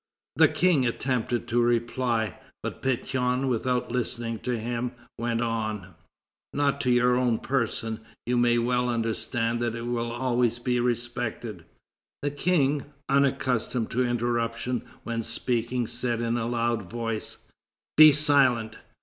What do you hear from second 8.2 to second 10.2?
you may well understand that it will